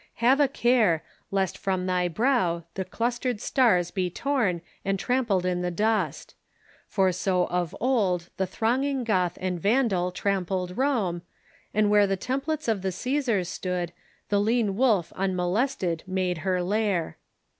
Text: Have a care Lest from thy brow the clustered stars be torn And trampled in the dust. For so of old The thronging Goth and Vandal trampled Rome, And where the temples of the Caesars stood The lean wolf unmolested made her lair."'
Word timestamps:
Have 0.15 0.39
a 0.39 0.47
care 0.47 1.03
Lest 1.29 1.59
from 1.59 1.85
thy 1.85 2.07
brow 2.07 2.63
the 2.73 2.83
clustered 2.83 3.39
stars 3.39 3.91
be 3.91 4.09
torn 4.09 4.63
And 4.83 4.97
trampled 4.97 5.45
in 5.45 5.61
the 5.61 5.69
dust. 5.69 6.33
For 6.87 7.11
so 7.11 7.45
of 7.49 7.75
old 7.79 8.31
The 8.37 8.47
thronging 8.47 9.03
Goth 9.03 9.37
and 9.39 9.59
Vandal 9.61 10.11
trampled 10.11 10.75
Rome, 10.75 11.21
And 11.71 11.91
where 11.91 12.07
the 12.07 12.17
temples 12.17 12.67
of 12.67 12.81
the 12.81 12.91
Caesars 12.91 13.47
stood 13.47 13.93
The 14.29 14.39
lean 14.41 14.75
wolf 14.75 15.13
unmolested 15.15 16.01
made 16.07 16.39
her 16.39 16.63
lair."' 16.63 17.17